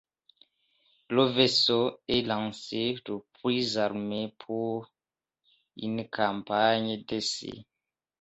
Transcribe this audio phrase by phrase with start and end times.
[1.11, 4.91] Le vaisseau est lancé le puis armé pour
[5.77, 7.67] une campagne d'essai.